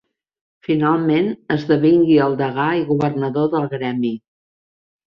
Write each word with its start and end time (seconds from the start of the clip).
Finalment 0.67 1.29
esdevingui 1.57 2.17
el 2.29 2.35
degà 2.43 2.69
i 2.81 2.85
governador 2.91 3.55
del 3.57 3.73
gremi. 3.79 4.17